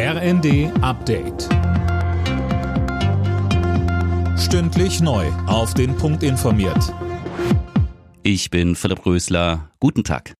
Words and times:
RND 0.00 0.70
Update. 0.80 1.48
Stündlich 4.38 5.00
neu. 5.00 5.26
Auf 5.48 5.74
den 5.74 5.96
Punkt 5.96 6.22
informiert. 6.22 6.94
Ich 8.22 8.48
bin 8.50 8.76
Philipp 8.76 9.04
Rösler. 9.04 9.72
Guten 9.80 10.04
Tag. 10.04 10.34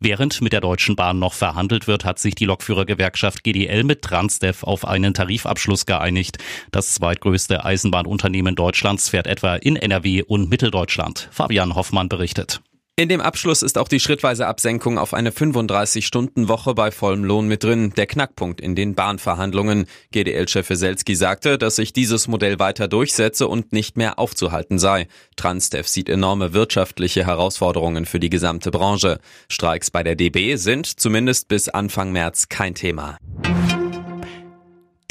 Während 0.00 0.40
mit 0.40 0.52
der 0.52 0.60
Deutschen 0.60 0.96
Bahn 0.96 1.20
noch 1.20 1.34
verhandelt 1.34 1.86
wird, 1.86 2.04
hat 2.04 2.18
sich 2.18 2.34
die 2.34 2.46
Lokführergewerkschaft 2.46 3.44
GDL 3.44 3.84
mit 3.84 4.02
Transdev 4.02 4.64
auf 4.64 4.84
einen 4.84 5.14
Tarifabschluss 5.14 5.86
geeinigt. 5.86 6.38
Das 6.72 6.94
zweitgrößte 6.94 7.64
Eisenbahnunternehmen 7.64 8.56
Deutschlands 8.56 9.08
fährt 9.08 9.28
etwa 9.28 9.54
in 9.54 9.76
NRW 9.76 10.24
und 10.24 10.50
Mitteldeutschland. 10.50 11.28
Fabian 11.30 11.76
Hoffmann 11.76 12.08
berichtet. 12.08 12.60
In 12.94 13.08
dem 13.08 13.22
Abschluss 13.22 13.62
ist 13.62 13.78
auch 13.78 13.88
die 13.88 14.00
schrittweise 14.00 14.46
Absenkung 14.46 14.98
auf 14.98 15.14
eine 15.14 15.30
35-Stunden-Woche 15.30 16.74
bei 16.74 16.90
vollem 16.90 17.24
Lohn 17.24 17.48
mit 17.48 17.64
drin, 17.64 17.94
der 17.96 18.06
Knackpunkt 18.06 18.60
in 18.60 18.74
den 18.74 18.94
Bahnverhandlungen. 18.94 19.86
GDL-Chef 20.10 20.68
Weselski 20.68 21.16
sagte, 21.16 21.56
dass 21.56 21.76
sich 21.76 21.94
dieses 21.94 22.28
Modell 22.28 22.58
weiter 22.58 22.88
durchsetze 22.88 23.48
und 23.48 23.72
nicht 23.72 23.96
mehr 23.96 24.18
aufzuhalten 24.18 24.78
sei. 24.78 25.08
Transdev 25.36 25.88
sieht 25.88 26.10
enorme 26.10 26.52
wirtschaftliche 26.52 27.24
Herausforderungen 27.26 28.04
für 28.04 28.20
die 28.20 28.28
gesamte 28.28 28.70
Branche. 28.70 29.20
Streiks 29.48 29.90
bei 29.90 30.02
der 30.02 30.14
DB 30.14 30.56
sind 30.56 31.00
zumindest 31.00 31.48
bis 31.48 31.70
Anfang 31.70 32.12
März 32.12 32.50
kein 32.50 32.74
Thema. 32.74 33.16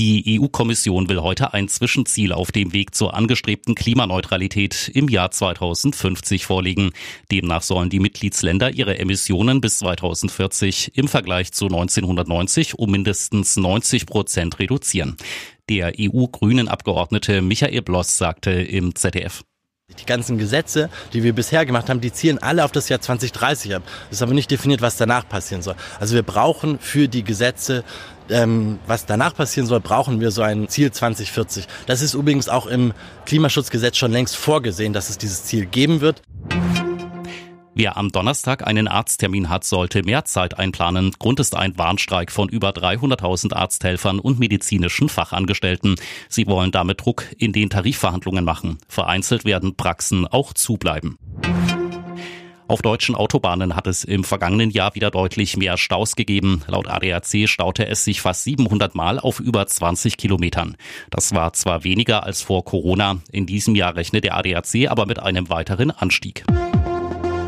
Die 0.00 0.40
EU-Kommission 0.40 1.10
will 1.10 1.20
heute 1.20 1.52
ein 1.52 1.68
Zwischenziel 1.68 2.32
auf 2.32 2.52
dem 2.52 2.72
Weg 2.72 2.94
zur 2.94 3.12
angestrebten 3.12 3.74
Klimaneutralität 3.74 4.90
im 4.94 5.10
Jahr 5.10 5.30
2050 5.30 6.46
vorlegen. 6.46 6.92
Demnach 7.30 7.60
sollen 7.60 7.90
die 7.90 8.00
Mitgliedsländer 8.00 8.70
ihre 8.70 8.98
Emissionen 8.98 9.60
bis 9.60 9.80
2040 9.80 10.96
im 10.96 11.06
Vergleich 11.06 11.52
zu 11.52 11.66
1990 11.66 12.78
um 12.78 12.90
mindestens 12.90 13.58
90 13.58 14.06
Prozent 14.06 14.58
reduzieren. 14.58 15.18
Der 15.68 15.92
EU-Grünen-Abgeordnete 16.00 17.42
Michael 17.42 17.82
Bloss 17.82 18.16
sagte 18.16 18.52
im 18.52 18.94
ZDF. 18.94 19.44
Die 19.98 20.06
ganzen 20.06 20.38
Gesetze, 20.38 20.88
die 21.12 21.22
wir 21.22 21.34
bisher 21.34 21.66
gemacht 21.66 21.88
haben, 21.90 22.00
die 22.00 22.12
zielen 22.12 22.38
alle 22.38 22.64
auf 22.64 22.72
das 22.72 22.88
Jahr 22.88 23.00
2030 23.00 23.74
ab. 23.74 23.82
Es 24.10 24.18
ist 24.18 24.22
aber 24.22 24.34
nicht 24.34 24.50
definiert, 24.50 24.82
was 24.82 24.96
danach 24.96 25.28
passieren 25.28 25.62
soll. 25.62 25.74
Also 25.98 26.14
wir 26.14 26.22
brauchen 26.22 26.78
für 26.78 27.08
die 27.08 27.24
Gesetze, 27.24 27.84
ähm, 28.30 28.78
was 28.86 29.06
danach 29.06 29.34
passieren 29.34 29.66
soll, 29.66 29.80
brauchen 29.80 30.20
wir 30.20 30.30
so 30.30 30.42
ein 30.42 30.68
Ziel 30.68 30.90
2040. 30.90 31.66
Das 31.86 32.02
ist 32.02 32.14
übrigens 32.14 32.48
auch 32.48 32.66
im 32.66 32.92
Klimaschutzgesetz 33.26 33.96
schon 33.96 34.12
längst 34.12 34.36
vorgesehen, 34.36 34.92
dass 34.92 35.10
es 35.10 35.18
dieses 35.18 35.44
Ziel 35.44 35.66
geben 35.66 36.00
wird. 36.00 36.22
Wer 37.80 37.96
am 37.96 38.12
Donnerstag 38.12 38.66
einen 38.66 38.88
Arzttermin 38.88 39.48
hat, 39.48 39.64
sollte 39.64 40.02
mehr 40.02 40.26
Zeit 40.26 40.58
einplanen. 40.58 41.12
Grund 41.18 41.40
ist 41.40 41.56
ein 41.56 41.78
Warnstreik 41.78 42.30
von 42.30 42.50
über 42.50 42.72
300.000 42.72 43.54
Arzthelfern 43.54 44.18
und 44.18 44.38
medizinischen 44.38 45.08
Fachangestellten. 45.08 45.94
Sie 46.28 46.46
wollen 46.46 46.72
damit 46.72 47.00
Druck 47.00 47.24
in 47.38 47.54
den 47.54 47.70
Tarifverhandlungen 47.70 48.44
machen. 48.44 48.76
Vereinzelt 48.86 49.46
werden 49.46 49.76
Praxen 49.76 50.26
auch 50.26 50.52
zubleiben. 50.52 51.16
Auf 52.68 52.82
deutschen 52.82 53.14
Autobahnen 53.14 53.74
hat 53.74 53.86
es 53.86 54.04
im 54.04 54.24
vergangenen 54.24 54.68
Jahr 54.68 54.94
wieder 54.94 55.10
deutlich 55.10 55.56
mehr 55.56 55.78
Staus 55.78 56.16
gegeben. 56.16 56.60
Laut 56.66 56.86
ADAC 56.86 57.48
staute 57.48 57.86
es 57.86 58.04
sich 58.04 58.20
fast 58.20 58.44
700 58.44 58.94
Mal 58.94 59.18
auf 59.18 59.40
über 59.40 59.66
20 59.66 60.18
Kilometern. 60.18 60.76
Das 61.08 61.34
war 61.34 61.54
zwar 61.54 61.82
weniger 61.82 62.24
als 62.24 62.42
vor 62.42 62.62
Corona. 62.62 63.22
In 63.32 63.46
diesem 63.46 63.74
Jahr 63.74 63.96
rechnet 63.96 64.24
der 64.24 64.36
ADAC 64.36 64.90
aber 64.90 65.06
mit 65.06 65.18
einem 65.18 65.48
weiteren 65.48 65.90
Anstieg. 65.90 66.44